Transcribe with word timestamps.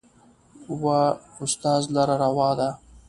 و 0.81 0.85
استاد 1.43 1.83
لره 1.95 2.15
روا 2.23 2.49
ده 2.59 2.69